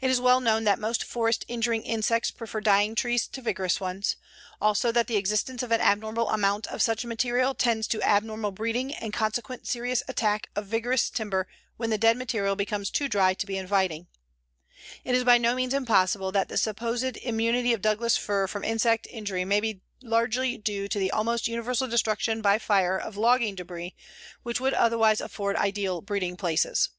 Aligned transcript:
It 0.00 0.12
is 0.12 0.20
well 0.20 0.38
known 0.40 0.62
that 0.62 0.78
most 0.78 1.02
forest 1.02 1.44
injuring 1.48 1.82
insects 1.82 2.30
prefer 2.30 2.60
dying 2.60 2.94
trees 2.94 3.26
to 3.26 3.42
vigorous 3.42 3.80
ones; 3.80 4.14
also 4.60 4.92
that 4.92 5.08
the 5.08 5.16
existence 5.16 5.60
of 5.60 5.72
an 5.72 5.80
abnormal 5.80 6.30
amount 6.30 6.68
of 6.68 6.80
such 6.80 7.04
material 7.04 7.52
tends 7.52 7.88
to 7.88 8.00
abnormal 8.00 8.52
breeding 8.52 8.94
and 8.94 9.12
consequent 9.12 9.66
serious 9.66 10.04
attack 10.06 10.50
of 10.54 10.66
vigorous 10.66 11.10
timber 11.10 11.48
when 11.78 11.90
the 11.90 11.98
dead 11.98 12.16
material 12.16 12.54
becomes 12.54 12.90
too 12.90 13.08
dry 13.08 13.34
to 13.34 13.44
be 13.44 13.58
inviting. 13.58 14.06
It 15.02 15.16
is 15.16 15.24
by 15.24 15.36
no 15.36 15.56
means 15.56 15.74
impossible 15.74 16.30
that 16.30 16.46
the 16.46 16.56
supposed 16.58 17.16
immunity 17.16 17.72
of 17.72 17.82
Douglas 17.82 18.16
fir 18.16 18.46
from 18.46 18.62
insect 18.62 19.08
injury 19.10 19.44
may 19.44 19.58
be 19.58 19.80
largely 20.00 20.56
due 20.58 20.86
to 20.86 20.98
the 21.00 21.10
almost 21.10 21.48
universal 21.48 21.88
destruction 21.88 22.40
by 22.40 22.60
fire 22.60 22.96
of 22.96 23.16
logging 23.16 23.56
debris 23.56 23.96
which 24.44 24.60
would 24.60 24.74
otherwise 24.74 25.20
afford 25.20 25.56
ideal 25.56 26.02
breeding 26.02 26.36
places. 26.36 26.90